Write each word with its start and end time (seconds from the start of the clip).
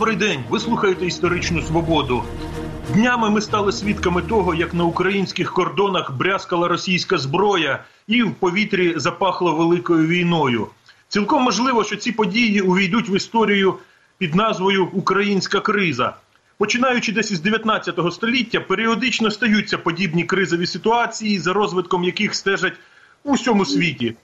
Добрий 0.00 0.16
день. 0.16 0.44
Ви 0.48 0.60
слухаєте 0.60 1.06
історичну 1.06 1.62
свободу. 1.62 2.24
Днями 2.94 3.30
ми 3.30 3.40
стали 3.40 3.72
свідками 3.72 4.22
того, 4.22 4.54
як 4.54 4.74
на 4.74 4.84
українських 4.84 5.52
кордонах 5.52 6.12
брязкала 6.12 6.68
російська 6.68 7.18
зброя, 7.18 7.84
і 8.06 8.22
в 8.22 8.34
повітрі 8.34 8.92
запахло 8.96 9.54
великою 9.54 10.06
війною. 10.06 10.66
Цілком 11.08 11.42
можливо, 11.42 11.84
що 11.84 11.96
ці 11.96 12.12
події 12.12 12.60
увійдуть 12.60 13.08
в 13.08 13.16
історію 13.16 13.74
під 14.18 14.34
назвою 14.34 14.88
Українська 14.92 15.60
криза. 15.60 16.14
Починаючи 16.58 17.12
десь 17.12 17.30
із 17.30 17.40
19 17.40 17.98
століття, 18.12 18.60
періодично 18.60 19.30
стаються 19.30 19.78
подібні 19.78 20.24
кризові 20.24 20.66
ситуації, 20.66 21.38
за 21.38 21.52
розвитком 21.52 22.04
яких 22.04 22.34
стежать 22.34 22.74
у 23.24 23.32
всьому 23.32 23.64
світі. 23.64 24.14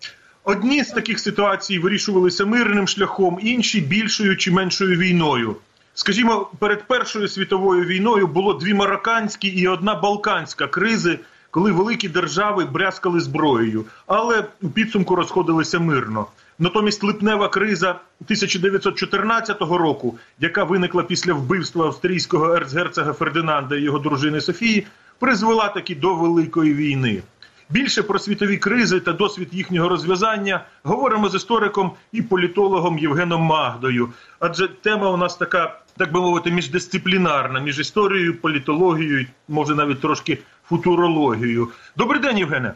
Одні 0.45 0.85
з 0.85 0.89
таких 0.89 1.21
ситуацій 1.21 1.79
вирішувалися 1.79 2.45
мирним 2.45 2.89
шляхом, 2.89 3.39
інші 3.43 3.81
більшою 3.81 4.37
чи 4.37 4.51
меншою 4.51 4.99
війною. 4.99 5.57
Скажімо, 5.99 6.51
перед 6.59 6.89
Першою 6.89 7.29
світовою 7.29 7.85
війною 7.85 8.27
було 8.27 8.55
дві 8.55 8.75
марокканські 8.75 9.49
і 9.49 9.69
одна 9.69 9.95
балканська 9.95 10.67
кризи, 10.67 11.19
коли 11.51 11.73
великі 11.73 12.09
держави 12.09 12.65
брязкали 12.65 13.21
зброєю, 13.21 13.85
але 14.07 14.45
у 14.63 14.69
підсумку 14.69 15.17
розходилися 15.17 15.79
мирно. 15.79 16.27
Натомість 16.59 17.05
липнева 17.05 17.49
криза 17.49 17.91
1914 17.91 19.61
року, 19.61 20.19
яка 20.41 20.65
виникла 20.65 21.03
після 21.03 21.33
вбивства 21.33 21.87
австрійського 21.87 22.55
ерцгерцога 22.55 23.13
Фердинанда 23.13 23.77
і 23.77 23.83
його 23.83 23.99
дружини 23.99 24.41
Софії, 24.41 24.87
призвела 25.19 25.69
таки 25.69 25.95
до 25.95 26.15
великої 26.15 26.75
війни. 26.75 27.23
Більше 27.71 28.03
про 28.03 28.19
світові 28.19 28.57
кризи 28.57 29.01
та 29.01 29.13
досвід 29.13 29.49
їхнього 29.53 29.89
розв'язання 29.89 30.65
говоримо 30.83 31.29
з 31.29 31.35
істориком 31.35 31.93
і 32.13 32.23
політологом 32.23 32.99
Євгеном 32.99 33.43
Магдою. 33.43 34.09
Адже 34.39 34.69
тема 34.69 35.11
у 35.11 35.17
нас 35.17 35.37
така, 35.37 35.81
так 35.99 36.13
би 36.13 36.21
мовити, 36.21 36.51
міждисциплінарна, 36.51 37.61
між 37.61 37.79
історією, 37.79 38.41
політологією, 38.41 39.27
може 39.49 39.75
навіть 39.75 40.01
трошки 40.01 40.39
футурологією. 40.69 41.69
Добрий 41.97 42.21
день, 42.21 42.39
Євгене. 42.39 42.75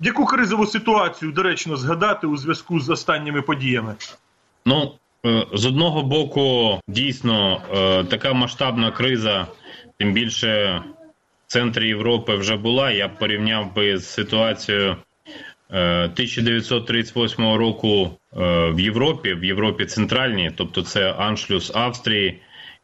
Яку 0.00 0.24
кризову 0.24 0.66
ситуацію 0.66 1.32
доречно 1.32 1.76
згадати 1.76 2.26
у 2.26 2.36
зв'язку 2.36 2.80
з 2.80 2.90
останніми 2.90 3.42
подіями? 3.42 3.94
Ну 4.66 4.92
е, 5.26 5.46
з 5.54 5.66
одного 5.66 6.02
боку, 6.02 6.80
дійсно 6.88 7.60
е, 7.74 8.04
така 8.04 8.32
масштабна 8.32 8.90
криза, 8.90 9.46
тим 9.98 10.12
більше 10.12 10.82
в 11.46 11.52
центрі 11.52 11.88
Європи 11.88 12.36
вже 12.36 12.56
була. 12.56 12.90
Я 12.90 13.08
б 13.08 13.18
порівняв 13.18 13.74
би 13.74 13.98
з 13.98 14.06
ситуацією 14.06 14.96
1938 15.70 17.44
е, 17.44 17.56
року 17.56 18.10
е, 18.32 18.70
в 18.70 18.80
Європі, 18.80 19.34
в 19.34 19.44
Європі 19.44 19.84
Центральній, 19.84 20.50
тобто 20.56 20.82
це 20.82 21.12
Аншлюс 21.12 21.74
Австрії 21.74 22.40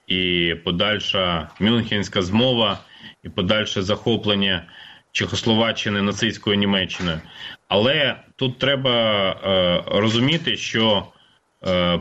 і 0.06 0.54
подальша 0.64 1.50
Мюнхенська 1.60 2.22
змова, 2.22 2.78
і 3.22 3.28
подальше 3.28 3.82
захоплення 3.82 4.64
Чехословаччини 5.12 6.02
нацистською 6.02 6.56
Німеччиною. 6.56 7.20
Але 7.68 8.16
тут 8.36 8.58
треба 8.58 9.30
е, 9.30 9.82
розуміти, 10.00 10.56
що 10.56 11.06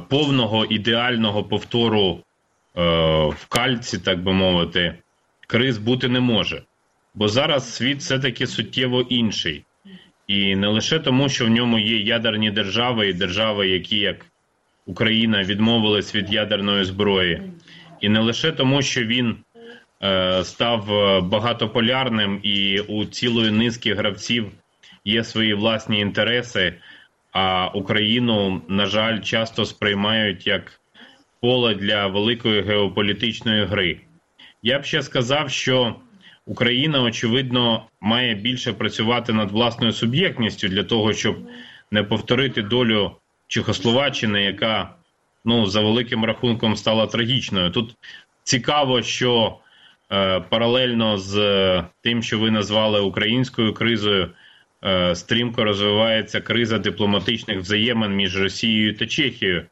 повного 0.10 0.66
ідеального 0.66 1.44
повтору 1.44 2.20
в 3.30 3.46
кальці, 3.50 3.98
так 4.00 4.24
би 4.24 4.34
мовити, 4.34 4.96
криз 5.48 5.78
бути 5.78 6.08
не 6.08 6.20
може. 6.20 6.64
Бо 7.14 7.28
зараз 7.28 7.74
світ 7.74 8.00
все-таки 8.00 8.48
суттєво 8.48 9.02
інший. 9.02 9.64
І 10.28 10.56
не 10.56 10.68
лише 10.68 11.00
тому, 11.00 11.30
що 11.30 11.46
в 11.46 11.50
ньому 11.50 11.80
є 11.80 11.98
ядерні 11.98 12.52
держави 12.52 13.10
і 13.10 13.14
держави, 13.14 13.68
які 13.68 13.98
як 13.98 14.26
Україна 14.86 15.44
відмовились 15.44 16.16
від 16.16 16.34
ядерної 16.34 16.84
зброї, 16.84 17.42
і 18.02 18.10
не 18.10 18.20
лише 18.20 18.52
тому, 18.52 18.82
що 18.82 19.04
він 19.04 19.38
е, 20.04 20.44
став 20.44 20.94
е, 20.94 21.22
багатополярним 21.22 22.40
і 22.44 22.80
у 22.80 23.06
цілої 23.06 23.52
низки 23.52 23.94
гравців 23.94 24.52
є 25.06 25.24
свої 25.24 25.54
власні 25.54 26.00
інтереси, 26.00 26.74
а 27.32 27.68
Україну, 27.68 28.62
на 28.68 28.86
жаль, 28.86 29.20
часто 29.22 29.66
сприймають 29.66 30.48
як 30.48 30.82
поле 31.42 31.76
для 31.76 32.08
великої 32.08 32.62
геополітичної 32.62 33.66
гри. 33.66 34.00
Я 34.64 34.80
б 34.80 34.86
ще 34.86 35.02
сказав, 35.02 35.50
що 35.50 35.96
Україна 36.46 37.02
очевидно 37.02 37.86
має 38.02 38.36
більше 38.36 38.74
працювати 38.74 39.34
над 39.34 39.52
власною 39.52 39.94
суб'єктністю 39.94 40.68
для 40.68 40.84
того, 40.84 41.14
щоб 41.14 41.38
не 41.92 42.04
повторити 42.04 42.62
долю 42.62 43.12
Чехословаччини, 43.48 44.44
яка 44.44 44.96
ну 45.46 45.66
за 45.66 45.82
великим 45.82 46.26
рахунком 46.26 46.76
стала 46.76 47.08
трагічною. 47.08 47.70
Тут 47.70 47.96
цікаво, 48.44 49.02
що 49.02 49.58
е, 50.12 50.40
паралельно 50.40 51.18
з 51.18 51.84
тим, 52.02 52.24
що 52.24 52.40
ви 52.40 52.52
назвали 52.52 53.02
українською 53.02 53.74
кризою, 53.74 54.30
е, 54.84 55.16
стрімко 55.16 55.64
розвивається 55.64 56.42
криза 56.42 56.78
дипломатичних 56.78 57.60
взаємин 57.60 58.16
між 58.16 58.42
Росією 58.42 58.98
та 58.98 59.08
Чехією 59.08 59.66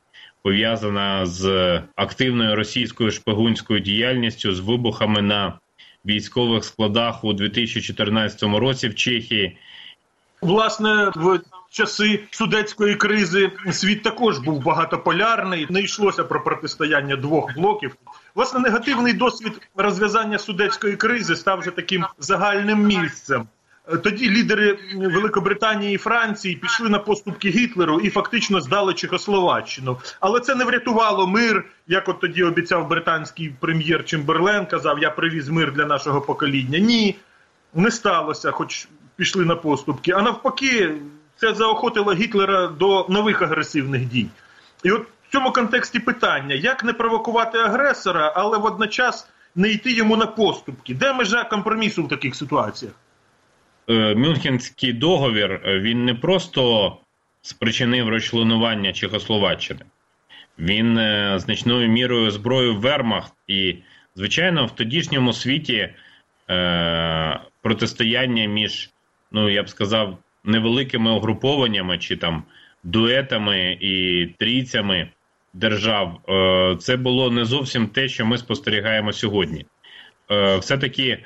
пов'язана 0.43 1.25
з 1.25 1.81
активною 1.95 2.55
російською 2.55 3.11
шпигунською 3.11 3.79
діяльністю 3.79 4.53
з 4.53 4.59
вибухами 4.59 5.21
на 5.21 5.59
військових 6.05 6.63
складах 6.65 7.23
у 7.23 7.33
2014 7.33 8.43
році 8.43 8.87
в 8.87 8.95
Чехії. 8.95 9.57
Власне, 10.41 11.11
в 11.15 11.39
часи 11.71 12.23
судецької 12.31 12.95
кризи 12.95 13.51
світ 13.71 14.03
також 14.03 14.37
був 14.37 14.63
багатополярний. 14.63 15.67
Не 15.69 15.81
йшлося 15.81 16.23
про 16.23 16.43
протистояння 16.43 17.15
двох 17.15 17.55
блоків. 17.55 17.95
Власне, 18.35 18.59
негативний 18.59 19.13
досвід 19.13 19.67
розв'язання 19.75 20.39
судецької 20.39 20.95
кризи 20.95 21.35
став 21.35 21.59
вже 21.59 21.71
таким 21.71 22.05
загальним 22.19 22.83
місцем. 22.83 23.47
Тоді 23.97 24.29
лідери 24.29 24.77
Великобританії 24.95 25.95
і 25.95 25.97
Франції 25.97 26.55
пішли 26.55 26.89
на 26.89 26.99
поступки 26.99 27.49
Гітлеру 27.49 27.99
і 27.99 28.09
фактично 28.09 28.61
здали 28.61 28.93
Чехословаччину. 28.93 29.97
Але 30.19 30.39
це 30.39 30.55
не 30.55 30.65
врятувало 30.65 31.27
мир. 31.27 31.65
Як 31.87 32.09
от 32.09 32.19
тоді 32.19 32.43
обіцяв 32.43 32.87
британський 32.87 33.55
прем'єр 33.59 34.05
Чемберлен, 34.05 34.65
казав: 34.65 34.99
Я 34.99 35.09
привіз 35.09 35.49
мир 35.49 35.73
для 35.73 35.85
нашого 35.85 36.21
покоління. 36.21 36.79
Ні, 36.79 37.15
не 37.73 37.91
сталося, 37.91 38.51
хоч 38.51 38.87
пішли 39.15 39.45
на 39.45 39.55
поступки. 39.55 40.11
А 40.11 40.21
навпаки, 40.21 40.95
це 41.35 41.53
заохотило 41.53 42.13
Гітлера 42.13 42.67
до 42.67 43.05
нових 43.09 43.41
агресивних 43.41 44.05
дій. 44.05 44.27
І 44.83 44.91
от 44.91 45.07
в 45.27 45.31
цьому 45.31 45.51
контексті 45.51 45.99
питання: 45.99 46.55
як 46.55 46.83
не 46.83 46.93
провокувати 46.93 47.57
агресора, 47.57 48.33
але 48.35 48.57
водночас 48.57 49.27
не 49.55 49.69
йти 49.69 49.91
йому 49.91 50.17
на 50.17 50.25
поступки? 50.25 50.93
Де 50.93 51.13
межа 51.13 51.43
компромісу 51.43 52.03
в 52.03 52.07
таких 52.07 52.35
ситуаціях? 52.35 52.93
Е, 53.89 54.15
Мюнхенський 54.15 54.93
договір 54.93 55.61
е, 55.65 55.79
він 55.79 56.05
не 56.05 56.15
просто 56.15 56.97
спричинив 57.41 58.09
розчленування 58.09 58.93
Чехословаччини, 58.93 59.79
він 60.59 60.97
е, 60.97 61.39
значною 61.39 61.89
мірою 61.89 62.31
зброю 62.31 62.75
Вермахт. 62.75 63.33
І, 63.47 63.75
звичайно, 64.15 64.65
в 64.65 64.75
тодішньому 64.75 65.33
світі 65.33 65.89
е, 66.49 67.39
протистояння 67.61 68.45
між, 68.45 68.89
ну 69.31 69.49
я 69.49 69.63
б 69.63 69.69
сказав, 69.69 70.17
невеликими 70.43 71.11
угрупованнями 71.11 71.97
чи 71.97 72.17
там 72.17 72.43
дуетами 72.83 73.77
і 73.81 74.25
трійцями 74.39 75.09
держав, 75.53 76.19
е, 76.29 76.77
це 76.79 76.97
було 76.97 77.31
не 77.31 77.45
зовсім 77.45 77.87
те, 77.87 78.07
що 78.07 78.25
ми 78.25 78.37
спостерігаємо 78.37 79.13
сьогодні. 79.13 79.65
Е, 80.31 80.57
Все 80.57 80.77
таки. 80.77 81.07
Е, 81.09 81.23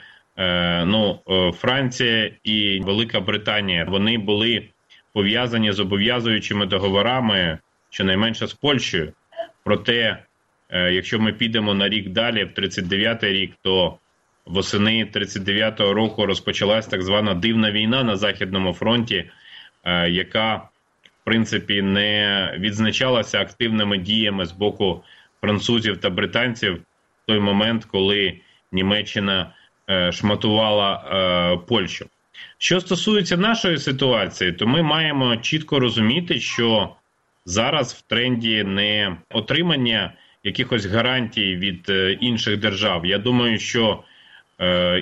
ну, 0.86 1.20
е, 1.30 1.52
Франція 1.52 2.32
і 2.44 2.80
Велика 2.80 3.20
Британія 3.20 3.86
вони 3.90 4.18
були 4.18 4.68
пов'язані 5.14 5.72
з 5.72 5.76
зобов'язуючими 5.76 6.66
договорами, 6.66 7.58
щонайменше 7.90 8.48
з 8.48 8.54
Польщею. 8.54 9.14
Проте, 9.64 10.24
е, 10.70 10.92
якщо 10.92 11.20
ми 11.20 11.34
підемо 11.34 11.74
на 11.74 11.90
рік 11.90 12.10
далі, 12.10 12.44
в 12.44 12.60
39-й 12.60 13.32
рік, 13.34 13.54
то 13.62 13.98
восени 14.46 15.06
39-го 15.14 15.94
року 15.94 16.26
розпочалась 16.26 16.88
так 16.88 17.02
звана 17.02 17.34
дивна 17.34 17.72
війна 17.72 18.04
на 18.04 18.16
Західному 18.16 18.74
фронті, 18.74 19.30
яка 20.10 20.56
в 20.56 20.70
принципі 21.24 21.82
не 21.82 22.52
відзначалася 22.60 23.42
активними 23.42 23.98
діями 23.98 24.46
з 24.46 24.52
боку 24.52 25.04
французів 25.42 25.98
та 25.98 26.10
британців 26.10 26.74
в 26.76 27.26
той 27.26 27.40
момент, 27.40 27.86
коли 27.86 28.40
Німеччина. 28.72 29.54
Е, 29.90 30.12
шматувала 30.12 30.94
е, 30.96 31.68
Польщу. 31.68 32.06
Що 32.58 32.82
стосується 32.82 33.38
нашої 33.38 33.78
ситуації, 33.78 34.52
то 34.52 34.68
ми 34.68 34.82
маємо 34.84 35.38
чітко 35.38 35.80
розуміти, 35.80 36.40
що 36.40 36.96
зараз 37.46 37.94
в 37.94 38.02
тренді 38.02 38.64
не 38.64 39.18
отримання 39.30 40.14
якихось 40.44 40.86
гарантій 40.86 41.56
від 41.56 41.90
е, 41.90 42.12
інших 42.12 42.58
держав. 42.60 43.06
Я 43.06 43.18
думаю, 43.18 43.60
що 43.60 44.04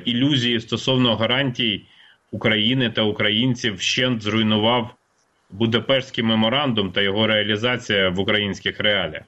ілюзії 0.05 0.59
стосовно 0.59 1.15
гарантій 1.15 1.85
України 2.31 2.89
та 2.89 3.01
українців 3.01 3.75
вщент 3.75 4.21
зруйнував 4.21 4.95
Будапештський 5.49 6.23
меморандум 6.23 6.91
та 6.91 7.01
його 7.01 7.27
реалізація 7.27 8.09
в 8.09 8.19
українських 8.19 8.79
реаліях. 8.79 9.23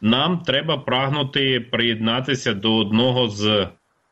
нам 0.00 0.38
треба 0.38 0.76
прагнути 0.78 1.60
приєднатися 1.60 2.54
до 2.54 2.76
одного 2.76 3.28
з 3.28 3.68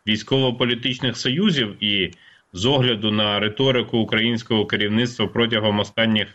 військово-політичних 0.07 1.17
союзів 1.17 1.85
і 1.85 2.11
з 2.53 2.67
огляду 2.67 3.11
на 3.11 3.41
риторику 3.41 3.99
українського 3.99 4.67
керівництва 4.67 5.27
протягом 5.27 5.81
останніх 5.81 6.29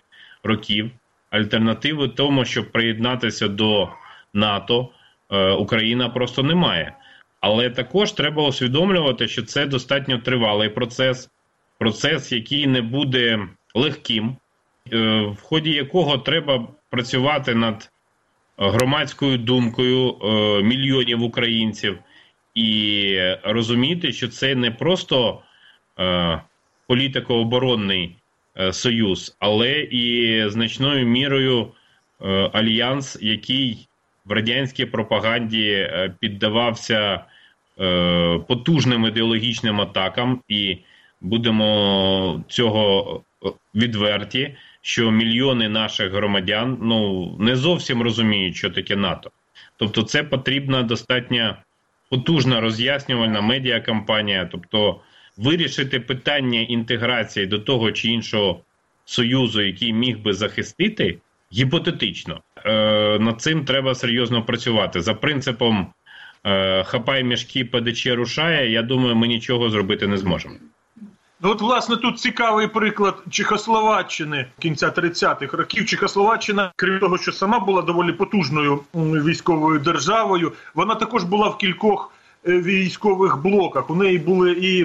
років. 0.44 0.92
Альтернативи 1.30 2.08
тому, 2.08 2.46
щоб 2.46 2.72
приєднатися 2.72 3.48
до 3.48 3.90
НАТО, 4.34 4.90
е, 5.30 5.52
Україна 5.52 6.10
просто 6.10 6.44
не 6.44 6.56
має. 6.56 6.96
Але 7.40 7.70
також 7.70 8.12
треба 8.12 8.48
усвідомлювати, 8.48 9.28
що 9.28 9.44
це 9.44 9.66
достатньо 9.66 10.18
тривалий 10.18 10.70
процес, 10.70 11.30
процес, 11.80 12.32
який 12.32 12.68
не 12.68 12.82
буде 12.82 13.48
легким, 13.76 14.36
е, 14.94 15.22
в 15.22 15.42
ході 15.42 15.72
якого 15.72 16.18
треба 16.18 16.68
працювати 16.90 17.56
над 17.56 17.92
громадською 18.58 19.38
думкою 19.38 20.18
е, 20.24 20.64
мільйонів 20.64 21.24
українців 21.24 21.98
і 22.56 23.18
розуміти, 23.44 24.12
що 24.14 24.28
це 24.28 24.56
не 24.56 24.72
просто 24.72 25.42
е, 26.00 26.42
політико-оборонний 26.88 28.16
союз, 28.72 29.36
але 29.40 29.72
і 29.80 30.44
значною 30.50 31.06
мірою 31.06 31.72
альянс, 32.54 33.18
який 33.22 33.88
в 34.26 34.32
радянській 34.32 34.86
пропаганді 34.86 35.92
піддавався 36.20 37.26
потужним 38.48 39.06
ідеологічним 39.06 39.82
атакам, 39.82 40.42
і 40.48 40.78
будемо 41.22 42.44
цього 42.48 43.24
відверті 43.76 44.56
що 44.82 45.12
мільйони 45.12 45.70
наших 45.70 46.12
громадян 46.12 46.78
ну 46.82 47.32
не 47.40 47.56
зовсім 47.56 48.02
розуміють, 48.02 48.56
що 48.56 48.70
таке 48.70 48.96
НАТО. 48.96 49.32
Тобто, 49.78 50.04
це 50.04 50.24
потрібна 50.24 50.84
достатньо 50.84 51.56
потужна 52.12 52.62
роз'яснювальна 52.62 53.42
медіакампанія, 53.42 54.50
тобто 54.52 55.00
вирішити 55.38 56.00
питання 56.00 56.62
інтеграції 56.62 57.46
до 57.46 57.60
того 57.60 57.92
чи 57.92 58.08
іншого 58.08 58.62
союзу, 59.06 59.62
який 59.62 59.94
міг 59.94 60.20
би 60.20 60.34
захистити, 60.34 61.18
гіпотетично 61.54 62.42
е, 62.66 63.20
над 63.20 63.42
цим 63.42 63.66
треба 63.66 63.96
серйозно 63.96 64.44
працювати 64.44 65.02
за 65.02 65.14
принципом 65.14 65.94
е, 66.44 66.84
хапай 66.84 67.24
мішки 67.24 67.66
ПДЧ 67.66 68.08
рушає. 68.08 68.72
Я 68.72 68.82
думаю, 68.82 69.16
ми 69.16 69.28
нічого 69.28 69.70
зробити 69.70 70.08
не 70.08 70.18
зможемо. 70.18 70.56
Ну, 71.44 71.52
от, 71.52 71.62
власне, 71.62 71.96
тут 71.96 72.20
цікавий 72.20 72.68
приклад 72.68 73.24
Чехословаччини 73.30 74.46
кінця 74.60 74.90
30-х 74.90 75.58
років. 75.58 75.86
Чехословаччина, 75.86 76.72
крім 76.76 77.00
того, 77.00 77.18
що 77.18 77.32
сама 77.32 77.60
була 77.60 77.82
доволі 77.82 78.12
потужною 78.12 78.80
військовою 78.96 79.80
державою, 79.80 80.52
вона 80.76 80.96
також 80.96 81.24
була 81.24 81.48
в 81.48 81.58
кількох 81.58 82.12
е, 82.48 82.62
військових 82.62 83.38
блоках. 83.38 83.90
У 83.90 83.96
неї 83.96 84.18
були 84.18 84.52
і 84.52 84.84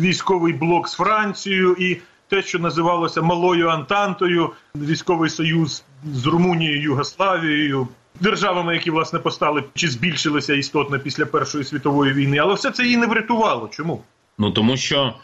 військовий 0.00 0.52
блок 0.52 0.88
з 0.88 0.94
Францією, 0.94 1.76
і 1.78 1.96
те, 2.28 2.42
що 2.42 2.58
називалося 2.58 3.22
Малою 3.22 3.68
Антантою, 3.68 4.50
військовий 4.74 5.30
союз 5.30 5.84
з 6.12 6.26
Румунією, 6.26 6.82
Югославією. 6.82 7.88
Державами, 8.20 8.74
які 8.74 8.90
власне 8.90 9.18
постали 9.18 9.64
чи 9.74 9.88
збільшилися 9.88 10.54
істотно 10.54 10.98
після 10.98 11.26
Першої 11.26 11.64
світової 11.64 12.12
війни, 12.12 12.38
але 12.38 12.54
все 12.54 12.70
це 12.70 12.84
її 12.84 12.96
не 12.96 13.06
врятувало. 13.06 13.68
Чому? 13.72 14.02
Ну 14.38 14.50
тому 14.50 14.76
що 14.76 15.14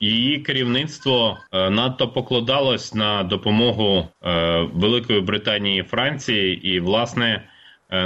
її 0.00 0.38
керівництво 0.38 1.38
е, 1.52 1.70
надто 1.70 2.08
покладалось 2.08 2.94
на 2.94 3.22
допомогу 3.22 4.08
е, 4.22 4.60
Великої 4.74 5.20
Британії 5.20 5.80
і 5.80 5.82
Франції, 5.82 6.68
і 6.68 6.80
власне 6.80 7.48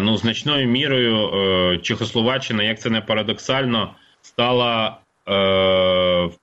ну 0.00 0.16
значною 0.16 0.66
мірою 0.66 1.78
Чехословаччина, 1.82 2.62
як 2.62 2.80
це 2.80 2.90
не 2.90 3.00
парадоксально, 3.00 3.94
стала 4.22 4.96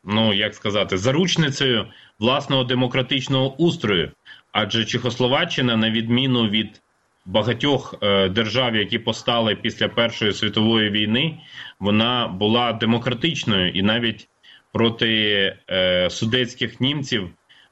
ну 0.04 0.34
як 0.34 0.56
сказати 0.56 0.98
заручницею 0.98 1.86
власного 2.20 2.64
демократичного 2.64 3.56
устрою, 3.56 4.12
адже 4.52 4.86
Чехословаччина, 4.86 5.78
на 5.78 5.90
відміну 5.90 6.50
від 6.50 6.82
багатьох 7.26 7.96
держав, 8.30 8.76
які 8.76 9.00
постали 9.00 9.56
після 9.56 9.88
Першої 9.88 10.34
світової 10.34 10.90
війни, 10.90 11.38
вона 11.80 12.28
була 12.28 12.74
демократичною 12.74 13.70
і 13.70 13.82
навіть 13.82 14.28
проти 14.76 15.56
е, 15.70 16.10
судецьких 16.10 16.82
німців 16.82 17.24
е, 17.24 17.30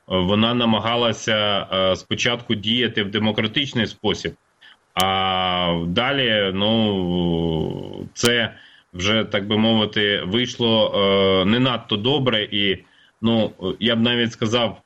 вона 0.07 0.53
намагалася 0.53 1.67
е, 1.71 1.95
спочатку 1.95 2.55
діяти 2.55 3.03
в 3.03 3.11
демократичний 3.11 3.87
спосіб, 3.87 4.33
а 4.93 5.83
далі 5.87 6.51
ну 6.53 8.07
це 8.13 8.53
вже 8.93 9.23
так 9.23 9.47
би 9.47 9.57
мовити 9.57 10.21
вийшло 10.25 10.93
е, 10.95 11.45
не 11.45 11.59
надто 11.59 11.97
добре, 11.97 12.43
і 12.51 12.77
ну 13.21 13.51
я 13.79 13.95
б 13.95 14.01
навіть 14.01 14.31
сказав, 14.31 14.81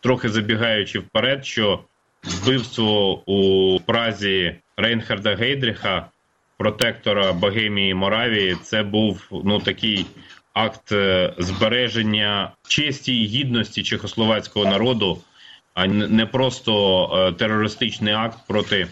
трохи 0.00 0.28
забігаючи 0.28 0.98
вперед, 0.98 1.46
що 1.46 1.80
вбивство 2.24 3.22
у 3.26 3.80
Празі 3.80 4.56
Рейнхарда 4.76 5.34
Гейдріха, 5.34 6.06
протектора 6.58 7.32
Богемії 7.32 7.94
Моравії, 7.94 8.56
це 8.62 8.82
був 8.82 9.28
ну 9.44 9.60
такий 9.60 10.06
акт 10.56 10.92
е, 10.92 11.34
збереження 11.38 12.50
честі 12.68 13.22
і 13.22 13.26
гідності 13.26 13.82
чехословацького 13.82 14.66
народу, 14.66 15.18
а 15.74 15.86
не 15.86 16.26
просто 16.26 16.72
е, 17.12 17.32
терористичний 17.32 18.14
акт 18.14 18.38
проти 18.48 18.86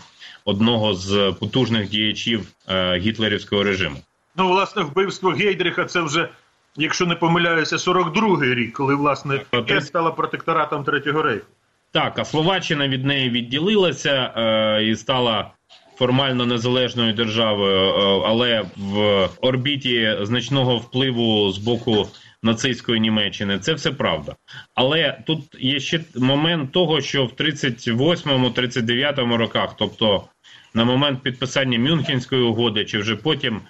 одного 0.44 0.94
з 0.94 1.34
потужних 1.40 1.88
діячів 1.88 2.48
е, 2.68 2.98
гітлерівського 2.98 3.62
режиму. 3.62 3.96
Ну, 4.36 4.48
власне, 4.48 4.82
вбивство 4.82 5.30
Гейдріха 5.30 5.84
це 5.84 6.00
вже, 6.00 6.28
якщо 6.76 7.06
не 7.06 7.14
помиляюся, 7.14 7.76
42-й 7.76 8.54
рік, 8.54 8.72
коли 8.72 8.94
власне 8.94 9.38
КК 9.38 9.82
стала 9.82 10.10
протекторатом 10.10 10.84
Третього 10.84 11.22
рейху. 11.22 11.46
Так, 11.92 12.18
а 12.18 12.24
Словаччина 12.24 12.88
від 12.88 13.04
неї 13.04 13.30
відділилася 13.30 14.32
е, 14.36 14.84
і 14.84 14.96
стала 14.96 15.50
формально 15.96 16.46
незалежною 16.46 17.12
державою, 17.12 17.78
е, 17.78 17.92
але 18.26 18.64
в 18.76 19.28
орбіті 19.40 20.16
значного 20.22 20.76
впливу 20.76 21.52
з 21.52 21.58
боку 21.58 22.08
нацистської 22.42 23.00
Німеччини. 23.00 23.58
Це 23.58 23.74
все 23.74 23.90
правда. 23.90 24.36
Але 24.74 25.18
тут 25.26 25.40
є 25.60 25.80
ще 25.80 26.00
момент 26.16 26.72
того, 26.72 27.00
що 27.00 27.26
в 27.26 27.32
38-39 27.32 29.36
роках, 29.36 29.74
тобто 29.78 30.24
на 30.74 30.84
момент 30.84 31.22
підписання 31.22 31.78
Мюнхенської 31.78 32.42
угоди, 32.42 32.84
чи 32.84 32.98
вже 32.98 33.16
потім. 33.16 33.60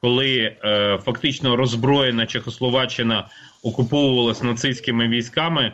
Коли 0.00 0.56
е, 0.64 0.98
фактично 1.04 1.56
роззброєна 1.56 2.26
Чехословаччина 2.26 3.28
окуповувалась 3.62 4.42
нацистськими 4.42 5.08
військами, 5.08 5.72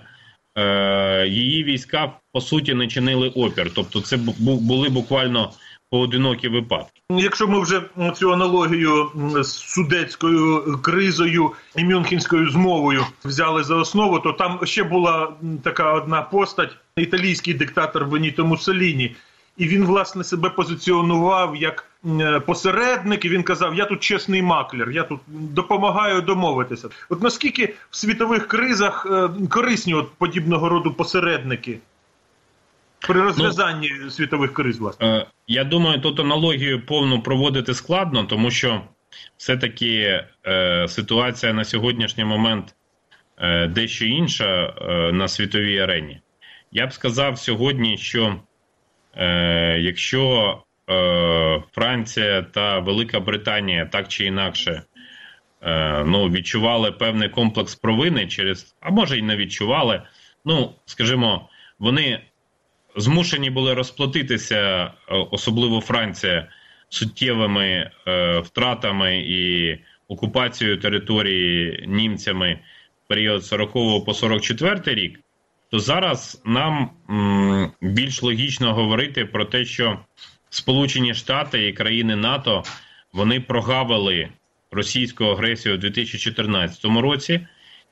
е, 0.58 1.26
її 1.28 1.64
війська 1.64 2.12
по 2.32 2.40
суті 2.40 2.74
не 2.74 2.86
чинили 2.86 3.28
опір. 3.28 3.70
Тобто, 3.74 4.00
це 4.00 4.16
були 4.38 4.88
буквально 4.88 5.52
поодинокі 5.90 6.48
випадки. 6.48 7.00
Якщо 7.10 7.48
ми 7.48 7.60
вже 7.60 7.82
цю 8.16 8.32
аналогію 8.32 9.10
з 9.40 9.52
судецькою 9.52 10.78
кризою 10.82 11.52
і 11.76 11.84
Мюнхенською 11.84 12.50
змовою 12.50 13.04
взяли 13.24 13.64
за 13.64 13.76
основу, 13.76 14.18
то 14.18 14.32
там 14.32 14.58
ще 14.64 14.84
була 14.84 15.32
така 15.62 15.92
одна 15.92 16.22
постать: 16.22 16.76
італійський 16.96 17.54
диктатор 17.54 18.06
Беніто 18.06 18.44
Муссоліні. 18.44 19.16
І 19.56 19.68
він 19.68 19.84
власне 19.84 20.24
себе 20.24 20.50
позиціонував 20.50 21.56
як 21.56 21.90
посередник. 22.46 23.24
і 23.24 23.28
Він 23.28 23.42
казав: 23.42 23.74
Я 23.74 23.84
тут 23.84 24.00
чесний 24.00 24.42
маклер, 24.42 24.90
я 24.90 25.02
тут 25.02 25.20
допомагаю 25.28 26.22
домовитися. 26.22 26.88
От 27.08 27.22
наскільки 27.22 27.74
в 27.90 27.96
світових 27.96 28.48
кризах 28.48 29.06
е, 29.10 29.28
корисні 29.48 29.94
от 29.94 30.10
подібного 30.18 30.68
роду 30.68 30.94
посередники? 30.94 31.78
При 33.08 33.20
розв'язанні 33.20 33.90
ну, 34.00 34.10
світових 34.10 34.52
криз, 34.52 34.78
власне? 34.78 35.06
Е, 35.06 35.26
я 35.46 35.64
думаю, 35.64 36.00
тут 36.00 36.20
аналогію 36.20 36.86
повну 36.86 37.22
проводити 37.22 37.74
складно, 37.74 38.24
тому 38.24 38.50
що 38.50 38.82
все-таки 39.36 40.24
е, 40.46 40.86
ситуація 40.88 41.52
на 41.52 41.64
сьогоднішній 41.64 42.24
момент 42.24 42.74
е, 43.38 43.66
дещо 43.66 44.04
інша 44.04 44.74
е, 44.80 45.12
на 45.12 45.28
світовій 45.28 45.78
арені. 45.78 46.20
Я 46.72 46.86
б 46.86 46.92
сказав 46.92 47.38
сьогодні, 47.38 47.98
що 47.98 48.40
е, 49.16 49.78
якщо 49.80 50.58
е, 50.90 51.62
Франція 51.72 52.42
та 52.42 52.78
Велика 52.78 53.20
Британія 53.20 53.86
так 53.86 54.08
чи 54.08 54.24
інакше 54.24 54.82
е, 55.62 56.04
ну, 56.04 56.28
відчували 56.28 56.92
певний 56.92 57.28
комплекс 57.28 57.74
провини 57.74 58.26
через, 58.26 58.76
а 58.80 58.90
може 58.90 59.18
й 59.18 59.22
не 59.22 59.36
відчували, 59.36 60.02
ну, 60.44 60.74
скажімо, 60.86 61.48
вони 61.78 62.20
змушені 62.96 63.50
були 63.50 63.74
розплатитися, 63.74 64.56
е, 64.56 64.90
особливо 65.30 65.80
Франція, 65.80 66.48
суттєвими 66.88 67.90
е, 68.06 68.38
втратами 68.38 69.18
і 69.18 69.78
окупацією 70.08 70.78
території 70.78 71.84
німцями 71.88 72.58
в 73.04 73.08
період 73.08 73.44
40 73.44 74.04
по 74.04 74.14
44 74.14 74.94
рік, 74.94 75.20
то 75.70 75.78
зараз 75.78 76.42
нам 76.44 76.90
м, 77.10 77.72
більш 77.80 78.22
логічно 78.22 78.74
говорити 78.74 79.24
про 79.24 79.44
те, 79.44 79.64
що 79.64 79.98
Сполучені 80.50 81.14
Штати 81.14 81.68
і 81.68 81.72
країни 81.72 82.16
НАТО 82.16 82.62
вони 83.12 83.40
прогавили 83.40 84.28
російську 84.70 85.24
агресію 85.24 85.74
у 85.74 85.78
2014 85.78 86.84
році, 86.84 87.46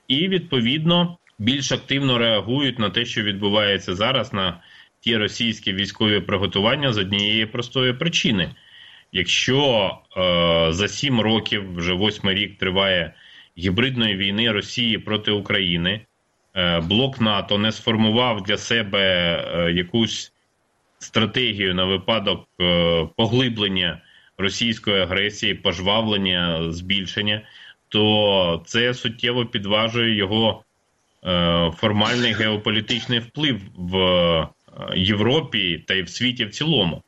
і 0.07 0.27
відповідно 0.27 1.17
більш 1.39 1.71
активно 1.71 2.17
реагують 2.17 2.79
на 2.79 2.89
те, 2.89 3.05
що 3.05 3.23
відбувається 3.23 3.95
зараз 3.95 4.33
на 4.33 4.59
ті 4.99 5.17
російські 5.17 5.73
військові 5.73 6.19
приготування 6.19 6.93
з 6.93 6.97
однієї 6.97 7.45
простої 7.45 7.93
причини. 7.93 8.55
Якщо 9.11 9.97
е, 10.17 10.73
за 10.73 10.87
сім 10.87 11.21
років, 11.21 11.75
вже 11.75 11.93
восьмий 11.93 12.35
рік 12.35 12.57
триває 12.57 13.13
гібридної 13.57 14.15
війни 14.15 14.51
Росії 14.51 14.97
проти 14.97 15.31
України, 15.31 16.01
е, 16.55 16.79
блок 16.79 17.21
НАТО 17.21 17.57
не 17.57 17.71
сформував 17.71 18.43
для 18.43 18.57
себе 18.57 19.01
е, 19.01 19.71
якусь 19.71 20.33
стратегію 20.99 21.75
на 21.75 21.85
випадок 21.85 22.47
е, 22.61 23.07
поглиблення 23.17 24.01
російської 24.37 25.01
агресії, 25.01 25.53
пожвавлення, 25.53 26.71
збільшення, 26.71 27.41
то 27.89 28.63
це 28.65 28.93
суттєво 28.93 29.45
підважує 29.45 30.15
його 30.15 30.63
е, 31.25 31.71
формальний 31.77 32.33
геополітичний 32.33 33.19
вплив 33.19 33.59
в 33.77 34.47
Європі 34.95 35.83
та 35.87 35.93
й 35.93 36.01
в 36.01 36.09
світі 36.09 36.45
в 36.45 36.49
цілому. 36.49 37.03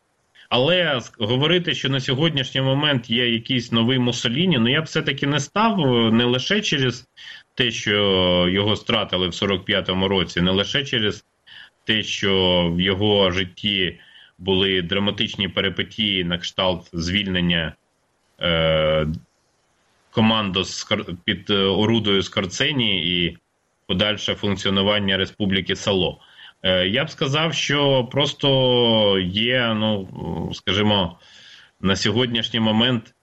Але 0.49 1.01
говорити, 1.19 1.73
що 1.73 1.89
на 1.89 1.99
сьогоднішній 1.99 2.61
момент 2.61 3.09
є 3.09 3.29
якийсь 3.29 3.71
новий 3.71 3.99
Муссоліні, 3.99 4.57
ну 4.57 4.69
я 4.69 4.81
б 4.81 4.83
все-таки 4.83 5.27
не 5.27 5.39
став 5.39 5.77
не 6.13 6.25
лише 6.25 6.61
через 6.61 7.07
те, 7.55 7.71
що 7.71 8.47
його 8.49 8.75
стратили 8.75 9.27
в 9.27 9.31
45-му 9.31 10.07
році, 10.07 10.41
не 10.41 10.51
лише 10.51 10.85
через 10.85 11.25
те, 11.83 12.03
що 12.03 12.63
в 12.75 12.81
його 12.81 13.31
житті 13.31 13.99
були 14.37 14.81
драматичні 14.81 15.47
перипетії 15.47 16.23
на 16.23 16.37
кшталт 16.37 16.89
звільнення 16.93 17.73
е, 18.41 19.07
команду 20.11 20.63
під 21.23 21.49
е, 21.49 21.55
орудою 21.55 22.23
Скорцені 22.23 23.21
і 23.23 23.37
подальше 23.87 24.35
функціонування 24.35 25.17
Республіки 25.17 25.75
Сало. 25.75 26.19
Е, 26.63 26.87
Я 26.87 27.05
б 27.05 27.09
сказав, 27.09 27.53
що 27.53 28.03
просто 28.11 29.19
є, 29.25 29.73
ну 29.73 30.07
скажімо, 30.53 31.19
на 31.81 31.95
сьогоднішній 31.95 32.59
момент 32.59 33.15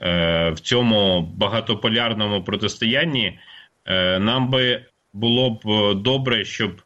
е, 0.00 0.50
в 0.50 0.60
цьому 0.60 1.20
багатополярному 1.36 2.44
протистоянні 2.44 3.38
е, 3.86 4.18
нам 4.18 4.50
би 4.50 4.84
було 5.12 5.50
б 5.50 5.94
добре, 5.94 6.44
щоб 6.44 6.82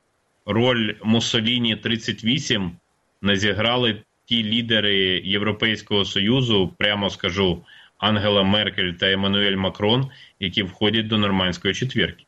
роль 0.47 0.95
Муссоліні 1.05 1.77
38 1.77 2.77
не 3.23 3.37
зіграли 3.37 4.03
ті 4.25 4.45
лідери 4.45 4.95
Європейського 5.25 6.05
союзу, 6.05 6.75
прямо 6.79 7.11
скажу 7.11 7.65
Ангела 7.99 8.43
Меркель 8.43 8.93
та 8.93 9.13
Еммануель 9.13 9.57
Макрон, 9.57 10.11
які 10.41 10.63
входять 10.63 11.07
до 11.07 11.19
нормандської 11.19 11.75
четвірки. 11.75 12.24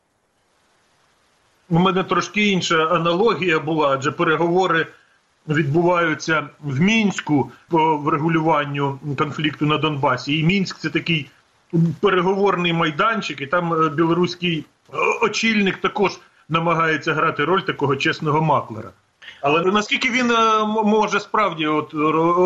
У 1.71 1.79
мене 1.79 2.05
трошки 2.05 2.49
інша 2.49 2.87
аналогія 2.87 3.59
була, 3.59 3.89
адже 3.89 4.13
переговори 4.13 4.87
відбуваються 5.49 6.49
в 6.61 6.81
мінську 6.81 7.51
по 7.69 7.97
врегулюванню 7.97 8.99
конфлікту 9.19 9.67
на 9.67 9.79
Донбасі. 9.79 10.39
І 10.39 10.45
мінськ 10.45 10.79
це 10.79 10.91
такий 10.91 11.31
переговорний 12.01 12.73
майданчик, 12.73 13.41
і 13.41 13.47
там 13.47 13.73
е, 13.73 13.89
білоруський 13.89 14.65
е, 14.93 14.97
очільник 15.23 15.77
також 15.77 16.19
намагається 16.49 17.15
грати 17.15 17.45
роль 17.45 17.61
такого 17.61 17.97
чесного 17.97 18.41
маклера. 18.41 18.91
Але 19.43 19.63
наскільки 19.63 20.11
він 20.11 20.31
е, 20.31 20.65
може 20.85 21.21
справді 21.21 21.67
от 21.67 21.95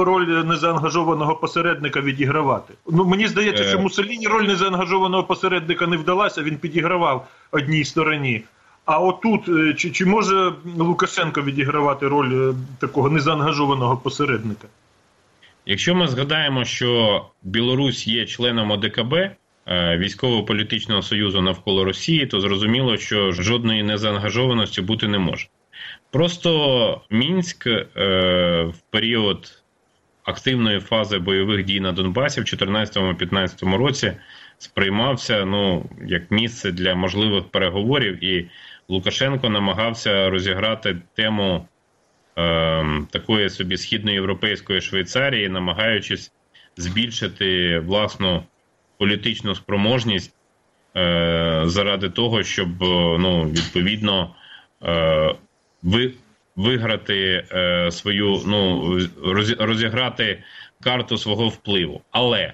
роль 0.06 0.26
незаангажованого 0.26 1.34
посередника 1.36 2.00
відігравати? 2.00 2.74
Ну 2.90 3.04
мені 3.04 3.28
здається, 3.28 3.64
що 3.64 3.78
Мусоліні 3.78 4.26
роль 4.26 4.44
незаангажованого 4.44 5.24
посередника 5.24 5.86
не 5.86 5.96
вдалася. 5.96 6.42
Він 6.42 6.56
підігравав 6.56 7.26
одній 7.50 7.84
стороні. 7.84 8.44
А 8.90 8.98
отут 8.98 9.48
е, 9.48 9.74
чи 9.74 9.90
чи 9.90 10.04
може 10.04 10.52
Лукашенко 10.78 11.42
відігравати 11.42 12.08
роль 12.08 12.50
е, 12.50 12.54
такого 12.80 13.10
незаангажованого 13.10 13.96
посередника? 13.96 14.68
Якщо 15.66 15.94
ми 15.94 16.08
згадаємо, 16.08 16.64
що 16.64 17.24
Білорусь 17.42 18.06
є 18.06 18.26
членом 18.26 18.70
ОДКБ 18.70 19.14
е, 19.14 19.36
військово-політичного 19.98 21.02
союзу 21.02 21.40
навколо 21.42 21.84
Росії, 21.84 22.26
то 22.26 22.40
зрозуміло, 22.40 22.96
що 22.96 23.32
жодної 23.32 23.82
незаангажованості 23.82 24.82
бути 24.82 25.08
не 25.08 25.18
може. 25.18 25.46
Просто 26.10 27.00
Мінськ 27.10 27.66
в 27.66 28.74
період 28.90 29.62
активної 30.24 30.80
фази 30.80 31.18
бойових 31.18 31.64
дій 31.64 31.80
на 31.80 31.92
Донбасі 31.92 32.40
в 32.40 32.44
2014-2015 32.44 33.76
році 33.76 34.12
сприймався 34.58 35.44
ну 35.44 35.90
як 36.06 36.30
місце 36.30 36.72
для 36.72 36.94
можливих 36.94 37.44
переговорів 37.44 38.24
і 38.24 38.48
Лукашенко 38.90 39.48
намагався 39.48 40.30
розіграти 40.30 40.96
тему 41.14 41.68
е, 42.38 43.02
такої 43.10 43.50
собі 43.50 43.76
східноєвропейської 43.76 44.80
Швейцарії, 44.80 45.48
намагаючись 45.48 46.32
збільшити 46.76 47.78
власну 47.78 48.42
політичну 48.98 49.54
спроможність 49.54 50.34
е, 50.96 51.62
заради 51.64 52.10
того, 52.10 52.42
щоб 52.42 52.68
ну, 53.20 53.44
відповідно 53.44 54.34
е, 54.82 55.34
ви, 55.82 56.12
виграти 56.56 57.46
е, 57.52 57.90
свою, 57.90 58.42
ну 58.46 58.98
розіграти 59.58 60.42
карту 60.80 61.18
свого 61.18 61.48
впливу. 61.48 62.00
Але 62.10 62.52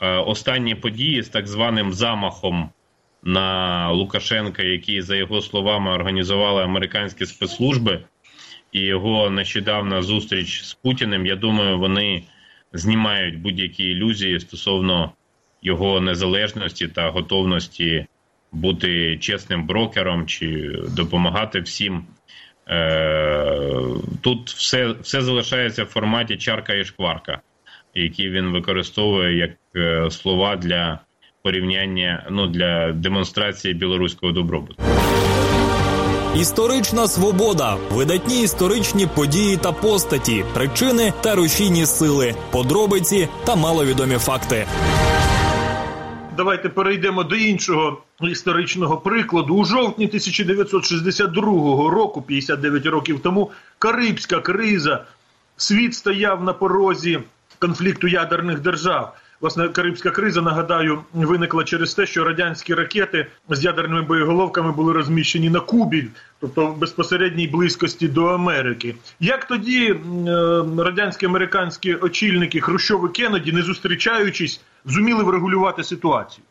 е, 0.00 0.10
останні 0.16 0.74
події 0.74 1.22
з 1.22 1.28
так 1.28 1.46
званим 1.46 1.92
замахом 1.92 2.70
на 3.28 3.90
Лукашенка, 3.90 4.62
які, 4.62 5.02
за 5.02 5.16
його 5.16 5.40
словами, 5.40 5.90
організували 5.90 6.62
американські 6.62 7.26
спецслужби, 7.26 8.00
і 8.72 8.80
його 8.80 9.30
нещодавна 9.30 10.02
зустріч 10.02 10.62
з 10.62 10.74
Путіним. 10.74 11.26
Я 11.26 11.36
думаю, 11.36 11.78
вони 11.78 12.22
знімають 12.72 13.38
будь-які 13.38 13.84
ілюзії 13.84 14.40
стосовно 14.40 15.12
його 15.62 16.00
незалежності 16.00 16.88
та 16.88 17.10
готовності 17.10 18.06
бути 18.52 19.18
чесним 19.18 19.66
брокером 19.66 20.26
чи 20.26 20.78
допомагати 20.96 21.60
всім. 21.60 22.04
Е, 22.68 23.82
тут 24.20 24.50
все 24.50 24.94
все 25.02 25.22
залишається 25.22 25.84
в 25.84 25.86
форматі 25.86 26.36
чарка 26.36 26.74
і 26.74 26.84
шкварка, 26.84 27.40
які 27.94 28.30
він 28.30 28.46
використовує 28.46 29.36
як 29.36 29.50
е, 29.76 30.10
слова 30.10 30.56
для 30.56 31.00
порівняння 31.42 32.26
ну 32.30 32.46
для 32.46 32.92
демонстрації 32.92 33.74
білоруського 33.74 34.32
добробуту. 34.32 34.82
Історична 36.36 37.08
свобода, 37.08 37.76
видатні 37.90 38.42
історичні 38.42 39.06
події 39.06 39.56
та 39.56 39.72
постаті, 39.72 40.44
причини 40.54 41.12
та 41.20 41.34
рушійні 41.34 41.86
сили, 41.86 42.34
подробиці 42.50 43.28
та 43.44 43.56
маловідомі 43.56 44.16
факти. 44.18 44.66
Давайте 46.36 46.68
перейдемо 46.68 47.24
до 47.24 47.36
іншого 47.36 48.02
історичного 48.20 48.96
прикладу. 48.96 49.54
У 49.54 49.64
жовтні 49.64 50.06
1962 50.06 51.42
року, 51.90 52.22
59 52.22 52.86
років 52.86 53.20
тому, 53.22 53.50
Карибська 53.78 54.40
криза. 54.40 55.04
Світ 55.56 55.94
стояв 55.94 56.44
на 56.44 56.52
порозі 56.52 57.20
конфлікту 57.58 58.08
ядерних 58.08 58.60
держав. 58.60 59.16
Власне, 59.40 59.68
Карибська 59.68 60.10
криза, 60.10 60.42
нагадаю, 60.42 61.04
виникла 61.12 61.64
через 61.64 61.94
те, 61.94 62.06
що 62.06 62.24
радянські 62.24 62.74
ракети 62.74 63.26
з 63.48 63.64
ядерними 63.64 64.02
боєголовками 64.02 64.72
були 64.72 64.92
розміщені 64.92 65.50
на 65.50 65.60
Кубі, 65.60 66.06
тобто 66.40 66.66
в 66.66 66.78
безпосередній 66.78 67.46
близькості 67.46 68.08
до 68.08 68.26
Америки. 68.26 68.94
Як 69.20 69.44
тоді 69.44 69.90
е, 69.90 69.96
радянські 70.78 71.26
американські 71.26 71.94
очільники 71.94 72.60
Хрущов 72.60 73.10
і 73.10 73.12
Кеннеді, 73.12 73.52
не 73.52 73.62
зустрічаючись, 73.62 74.60
зуміли 74.84 75.24
врегулювати 75.24 75.84
ситуацію? 75.84 76.44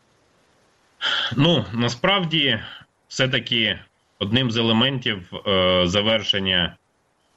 Ну 1.36 1.64
насправді, 1.72 2.60
все-таки 3.08 3.78
одним 4.18 4.50
з 4.50 4.56
елементів 4.56 5.18
е, 5.46 5.82
завершення 5.86 6.76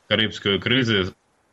Карибської 0.08 0.60
кризи 0.60 1.05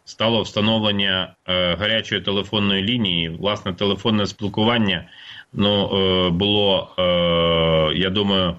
стало 0.09 0.43
встановлення 0.43 1.35
е, 1.47 1.75
гарячої 1.75 2.21
телефонної 2.21 2.83
лінії. 2.83 3.29
Власне, 3.29 3.73
телефонне 3.73 4.27
спілкування 4.27 5.05
ну, 5.53 5.85
е, 5.87 6.31
було, 6.31 6.95
е, 6.99 7.03
я 7.99 8.11
думаю, 8.11 8.57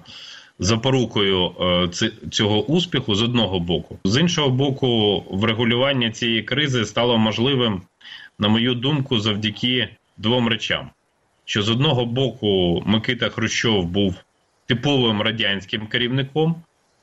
запорукою 0.58 1.52
е, 1.60 1.88
цього 2.30 2.64
успіху 2.64 3.14
з 3.14 3.22
одного 3.22 3.60
боку. 3.60 3.98
З 4.04 4.20
іншого 4.20 4.50
боку, 4.50 5.22
врегулювання 5.30 6.10
цієї 6.10 6.42
кризи 6.42 6.84
стало 6.84 7.18
можливим, 7.18 7.82
на 8.38 8.48
мою 8.48 8.74
думку, 8.74 9.18
завдяки 9.18 9.88
двом 10.16 10.48
речам. 10.48 10.90
Що 11.44 11.62
з 11.62 11.70
одного 11.70 12.06
боку 12.06 12.82
Микита 12.86 13.28
Хрущов 13.28 13.86
був 13.86 14.14
типовим 14.66 15.22
радянським 15.22 15.86
керівником, 15.86 16.54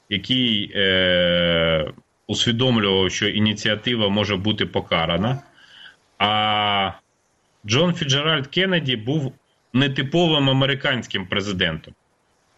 який 0.09 0.71
е, 0.75 1.91
усвідомлював, 2.27 3.11
що 3.11 3.27
ініціатива 3.27 4.09
може 4.09 4.35
бути 4.35 4.65
покарана. 4.65 5.41
А 6.17 6.91
Джон 7.65 7.93
Фіджеральд 7.93 8.47
Кеннеді 8.47 8.95
був 8.95 9.33
нетиповим 9.73 10.49
американським 10.49 11.25
президентом. 11.27 11.93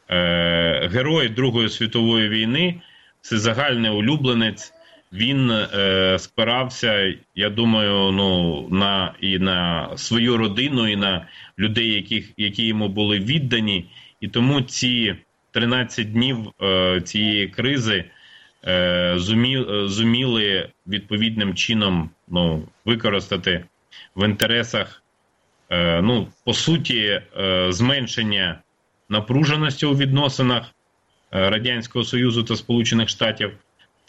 Е, 0.09 0.89
Герой 0.93 1.29
Другої 1.29 1.69
світової 1.69 2.29
війни, 2.29 2.81
всезагальний 3.21 3.91
улюбленець. 3.91 4.73
Він 5.13 5.51
е, 5.51 6.15
спирався, 6.19 7.13
я 7.35 7.49
думаю, 7.49 8.11
ну 8.11 8.67
на 8.71 9.13
і 9.21 9.39
на 9.39 9.89
свою 9.97 10.37
родину, 10.37 10.87
і 10.87 10.95
на 10.95 11.27
людей, 11.59 11.93
яких, 11.93 12.31
які 12.37 12.67
йому 12.67 12.87
були 12.87 13.19
віддані. 13.19 13.85
І 14.21 14.27
тому 14.27 14.61
ці 14.61 15.15
13 15.51 16.11
днів 16.11 16.37
е, 16.61 17.01
цієї 17.01 17.47
кризи 17.47 18.05
е, 18.67 19.13
зумі, 19.17 19.65
зуміли 19.85 20.69
відповідним 20.87 21.55
чином 21.55 22.09
ну, 22.27 22.67
використати 22.85 23.65
в 24.15 24.25
інтересах, 24.25 25.03
е, 25.69 26.01
ну, 26.01 26.27
по 26.45 26.53
суті, 26.53 27.21
е, 27.39 27.71
зменшення 27.71 28.59
напруженості 29.09 29.85
у 29.85 29.95
відносинах 29.95 30.63
е, 31.33 31.49
Радянського 31.49 32.05
Союзу 32.05 32.43
та 32.43 32.55
Сполучених 32.55 33.09
Штатів 33.09 33.51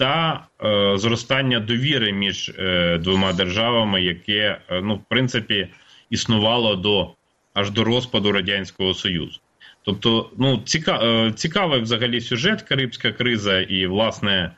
та 0.00 0.46
е, 0.64 0.98
зростання 0.98 1.60
довіри 1.60 2.12
між 2.12 2.48
е, 2.48 2.98
двома 2.98 3.32
державами, 3.32 4.02
яке 4.02 4.60
е, 4.68 4.80
ну 4.80 4.94
в 4.94 5.04
принципі 5.08 5.68
існувало 6.10 6.76
до 6.76 7.14
аж 7.54 7.70
до 7.70 7.84
розпаду 7.84 8.32
радянського 8.32 8.94
союзу. 8.94 9.40
Тобто, 9.82 10.30
ну 10.38 10.62
ціка, 10.64 11.00
е, 11.02 11.32
цікавий 11.32 11.80
взагалі 11.80 12.20
сюжет 12.20 12.62
Карибська 12.62 13.12
криза 13.12 13.60
і 13.60 13.86
власне 13.86 14.50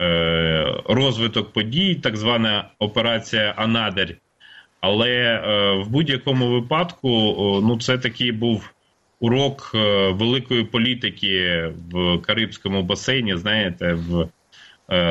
е, 0.00 0.82
розвиток 0.84 1.52
подій, 1.52 1.94
так 1.94 2.16
звана 2.16 2.68
операція 2.78 3.54
Анадир. 3.56 4.16
Але 4.80 5.08
е, 5.10 5.72
в 5.72 5.88
будь-якому 5.88 6.48
випадку, 6.48 7.08
ну 7.64 7.78
це 7.78 7.98
такий 7.98 8.32
був 8.32 8.70
урок 9.20 9.70
великої 10.10 10.64
політики 10.64 11.64
в 11.90 12.18
Карибському 12.18 12.82
басейні. 12.82 13.36
Знаєте, 13.36 13.94
в 13.94 14.28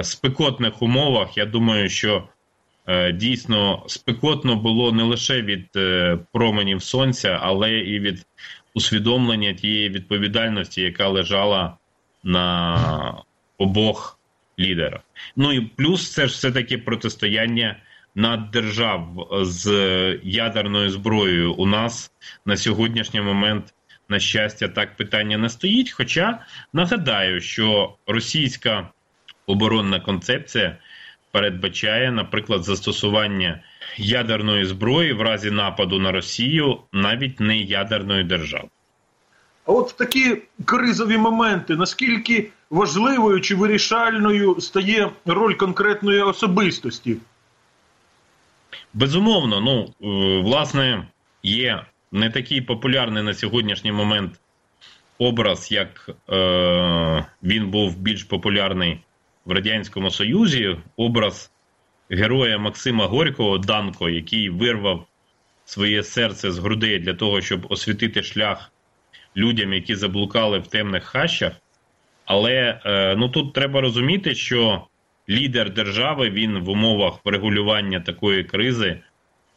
спекотних 0.04 0.82
умовах. 0.82 1.38
Я 1.38 1.46
думаю, 1.46 1.90
що 1.90 2.24
дійсно 3.14 3.84
спекотно 3.88 4.56
було 4.56 4.92
не 4.92 5.04
лише 5.04 5.42
від 5.42 5.68
променів 6.34 6.84
сонця, 6.84 7.40
але 7.42 7.72
і 7.72 8.00
від 8.00 8.26
усвідомлення 8.80 9.54
тієї 9.54 9.90
відповідальності, 9.90 10.82
яка 10.82 11.08
лежала 11.08 11.78
на 12.24 13.24
обох 13.58 14.20
лідерах. 14.60 15.02
Ну 15.36 15.54
і 15.54 15.62
плюс 15.62 16.12
це 16.12 16.28
ж 16.28 16.34
все 16.34 16.52
таки 16.52 16.78
протистояння 16.78 17.76
наддержав 18.16 19.28
з 19.42 19.70
ядерною 20.24 20.90
зброєю. 20.90 21.54
У 21.54 21.66
нас 21.66 22.12
на 22.46 22.58
сьогоднішній 22.58 23.22
момент. 23.22 23.74
На 24.12 24.20
щастя, 24.20 24.68
так 24.68 24.96
питання 24.96 25.38
не 25.38 25.50
стоїть. 25.50 25.92
Хоча 25.92 26.40
нагадаю, 26.74 27.42
що 27.42 27.96
російська 28.08 28.90
оборонна 29.46 30.00
концепція 30.00 30.78
передбачає, 31.32 32.12
наприклад, 32.12 32.64
застосування 32.64 33.64
ядерної 33.98 34.66
зброї 34.66 35.14
в 35.14 35.22
разі 35.22 35.52
нападу 35.52 36.00
на 36.00 36.12
Росію 36.12 36.78
навіть 36.94 37.40
не 37.40 37.58
ядерної 37.58 38.24
держави. 38.24 38.68
А 39.66 39.72
от 39.72 39.90
в 39.90 39.96
такі 39.96 40.38
кризові 40.66 41.18
моменти 41.18 41.76
наскільки 41.76 42.50
важливою 42.70 43.42
чи 43.42 43.56
вирішальною 43.56 44.62
стає 44.62 45.10
роль 45.26 45.54
конкретної 45.54 46.22
особистості? 46.22 47.18
Безумовно, 48.94 49.62
ну 49.62 49.94
е, 50.02 50.42
власне, 50.42 51.08
є 51.44 51.86
не 52.12 52.30
такий 52.30 52.62
популярний 52.62 53.24
на 53.24 53.34
сьогоднішній 53.34 53.92
момент 53.92 54.40
образ, 55.18 55.72
як 55.72 56.10
е, 56.30 57.26
він 57.44 57.70
був 57.70 57.98
більш 57.98 58.24
популярний 58.24 59.00
в 59.46 59.52
Радянському 59.52 60.12
Союзі 60.12 60.78
образ 60.98 61.52
героя 62.10 62.58
Максима 62.58 63.06
Горького 63.06 63.58
Данко, 63.58 64.10
який 64.10 64.50
вирвав 64.50 65.06
своє 65.66 66.04
серце 66.04 66.52
з 66.52 66.58
грудей 66.58 67.00
для 67.00 67.14
того, 67.14 67.42
щоб 67.42 67.66
освітити 67.70 68.24
шлях 68.24 68.72
людям, 69.38 69.74
які 69.74 69.96
заблукали 69.96 70.60
в 70.60 70.68
темних 70.68 71.04
хащах. 71.04 71.54
Але 72.26 72.82
е, 72.86 73.16
ну 73.16 73.30
тут 73.30 73.54
треба 73.54 73.82
розуміти, 73.82 74.36
що 74.36 74.88
лідер 75.30 75.74
держави 75.74 76.30
він 76.30 76.60
в 76.60 76.70
умовах 76.70 77.20
врегулювання 77.26 78.00
такої 78.00 78.44
кризи 78.44 79.00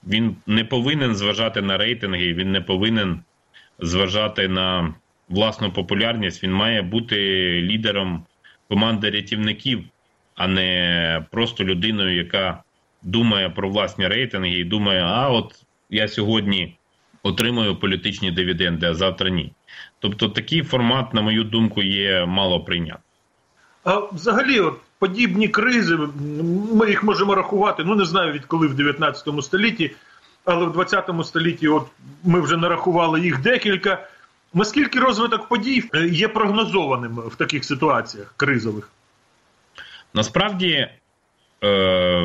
він 0.07 0.37
не 0.47 0.65
повинен 0.65 1.15
зважати 1.15 1.63
на 1.63 1.77
рейтинги, 1.77 2.35
він 2.35 2.53
не 2.53 2.61
повинен 2.61 3.21
зважати 3.79 4.49
на 4.49 4.95
власну 5.29 5.73
популярність. 5.73 6.43
Він 6.43 6.53
має 6.53 6.83
бути 6.83 7.17
лідером 7.63 8.27
команда 8.69 9.11
рятівників, 9.11 9.85
а 10.35 10.49
не 10.49 11.25
просто 11.31 11.65
людиною, 11.65 12.17
яка 12.17 12.63
думає 13.03 13.51
про 13.51 13.69
власні 13.69 14.09
рейтинги 14.09 14.51
і 14.51 14.65
думає, 14.65 15.03
а 15.03 15.29
от 15.29 15.65
я 15.91 16.09
сьогодні 16.09 16.77
отримую 17.23 17.77
політичні 17.77 18.31
дивіденди, 18.31 18.87
а 18.87 18.95
завтра 18.95 19.31
ні. 19.31 19.53
Тобто 19.99 20.29
такий 20.29 20.63
формат, 20.63 21.15
на 21.15 21.23
мою 21.23 21.45
думку, 21.45 21.83
є 21.83 22.27
мало 22.27 22.61
прийнятний. 22.61 23.03
А 23.85 23.99
взагалі, 23.99 24.61
от 24.61 24.79
подібні 24.99 25.49
кризи, 25.49 25.99
ми 26.75 26.89
їх 26.89 27.03
можемо 27.03 27.35
рахувати, 27.35 27.85
ну 27.85 27.95
не 27.95 28.05
знаю 28.05 28.33
відколи 28.33 28.67
в 28.67 28.75
19 28.75 29.45
столітті, 29.45 29.91
але 30.45 30.67
в 30.67 30.73
20 30.73 31.11
столітті 31.25 31.69
от 31.69 31.87
ми 32.25 32.41
вже 32.41 32.57
нарахували 32.57 33.21
їх 33.21 33.41
декілька. 33.41 34.09
Наскільки 34.55 35.01
розвиток 35.01 35.49
подій 35.49 35.85
е, 35.95 36.07
є 36.07 36.29
прогнозованим 36.29 37.15
в 37.15 37.37
таких 37.37 37.65
ситуаціях 37.65 38.35
кризових? 38.37 38.91
Насправді 40.15 40.69
е, 40.69 40.89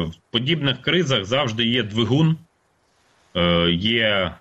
в 0.03 0.13
подібних 0.31 0.81
кризах 0.81 1.25
завжди 1.25 1.65
є 1.65 1.83
двигун, 1.83 2.37
е, 3.35 3.71
є 3.71 4.35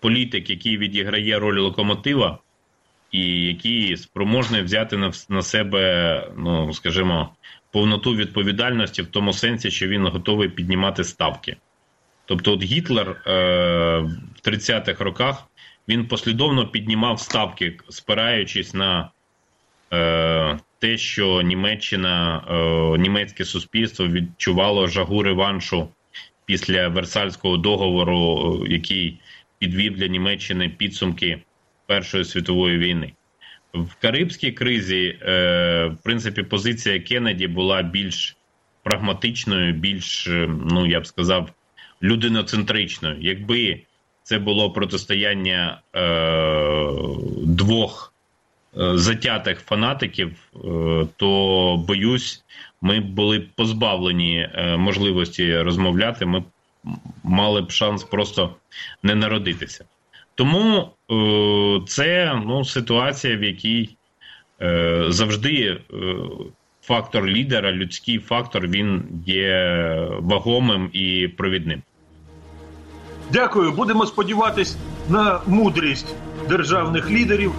політик, 0.00 0.50
який 0.50 0.78
відіграє 0.78 1.38
роль 1.38 1.60
локомотива, 1.60 2.38
і 3.10 3.46
який 3.46 3.96
спроможний 3.96 4.62
взяти 4.62 5.12
на 5.28 5.42
себе, 5.42 6.28
ну 6.36 6.72
скажімо, 6.72 7.34
повноту 7.70 8.16
відповідальності 8.16 9.02
в 9.02 9.06
тому 9.06 9.32
сенсі, 9.32 9.70
що 9.70 9.88
він 9.88 10.06
готовий 10.06 10.48
піднімати 10.48 11.04
ставки. 11.04 11.56
Тобто, 12.26 12.52
от 12.52 12.62
Гітлер 12.62 13.22
е, 13.26 13.32
в 13.98 14.48
30-х 14.48 15.04
роках 15.04 15.44
він 15.88 16.06
послідовно 16.06 16.68
піднімав 16.68 17.20
ставки, 17.20 17.78
спираючись 17.88 18.74
на 18.74 19.10
те, 20.84 20.98
що 20.98 21.42
Німеччина, 21.42 22.44
е, 22.48 22.98
німецьке 22.98 23.44
суспільство 23.44 24.08
відчувало 24.08 24.86
жагу 24.86 25.22
реваншу 25.22 25.88
після 26.44 26.88
Версальського 26.88 27.56
договору, 27.56 28.66
який 28.68 29.20
підвів 29.58 29.96
для 29.96 30.06
Німеччини 30.06 30.68
підсумки 30.68 31.42
Першої 31.86 32.24
світової 32.24 32.78
війни. 32.78 33.12
В 33.74 33.94
Карибській 33.94 34.52
кризі, 34.52 35.18
е, 35.22 35.86
в 35.86 36.02
принципі, 36.04 36.42
позиція 36.42 37.00
Кеннеді 37.00 37.46
була 37.46 37.82
більш 37.82 38.36
прагматичною, 38.82 39.72
більш, 39.72 40.26
е, 40.26 40.50
ну 40.70 40.86
я 40.86 41.00
б 41.00 41.06
сказав, 41.06 41.50
людиноцентричною. 42.02 43.16
Якби 43.20 43.80
це 44.22 44.38
було 44.38 44.70
протистояння 44.70 45.80
е, 45.94 46.00
двох 47.42 48.10
е, 48.10 48.13
затятих 48.76 49.60
фанатиків, 49.60 50.32
е, 50.54 50.58
то 51.16 51.84
боюсь, 51.88 52.44
ми 52.80 53.00
були 53.00 53.40
позбавлені 53.40 54.48
е, 54.54 54.76
можливості 54.76 55.58
розмовляти. 55.58 56.26
Ми 56.26 56.44
мали 57.24 57.62
б 57.62 57.70
шанс 57.70 58.04
просто 58.04 58.54
не 59.02 59.14
народитися. 59.14 59.84
Тому 60.34 60.88
е, 61.10 61.80
це 61.86 62.40
ну, 62.46 62.64
ситуація, 62.64 63.36
в 63.36 63.42
якій 63.42 63.96
е, 64.62 65.04
завжди 65.08 65.52
е, 65.60 65.76
фактор 66.82 67.26
лідера, 67.26 67.72
людський 67.72 68.18
фактор, 68.18 68.66
він 68.66 69.02
є 69.26 69.88
вагомим 70.20 70.90
і 70.92 71.28
провідним. 71.28 71.82
Дякую. 73.32 73.72
Будемо 73.72 74.06
сподіватись 74.06 74.76
на 75.08 75.40
мудрість 75.46 76.14
державних 76.48 77.10
лідерів. 77.10 77.52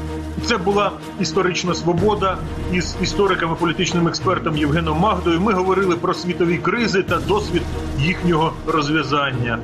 Це 0.43 0.57
була 0.57 0.91
історична 1.19 1.73
свобода 1.73 2.37
із 2.73 2.95
істориком 3.01 3.51
і 3.57 3.59
політичним 3.59 4.07
експертом 4.07 4.57
Євгеном 4.57 4.97
Магдою. 4.97 5.41
Ми 5.41 5.53
говорили 5.53 5.95
про 5.95 6.13
світові 6.13 6.57
кризи 6.57 7.03
та 7.03 7.19
досвід 7.19 7.61
їхнього 7.99 8.53
розв'язання. 8.67 9.59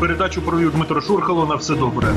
Передачу 0.00 0.42
провів 0.42 0.72
Дмитро 0.72 1.00
Шурхало. 1.00 1.46
На 1.46 1.54
все 1.54 1.74
добре. 1.74 2.08